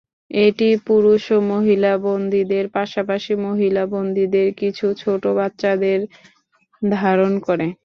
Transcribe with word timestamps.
এটি 0.31 0.69
পুরুষ 0.87 1.23
ও 1.31 1.49
মহিলা 1.51 1.93
বন্দীদের, 2.05 2.65
পাশাপাশি 2.77 3.33
মহিলা 3.47 3.83
বন্দীদের 3.93 4.47
কিছু 4.61 4.85
ছোট 5.01 5.23
বাচ্চাদের 5.39 5.99
ধারণ 6.81 7.33
করে। 7.47 7.67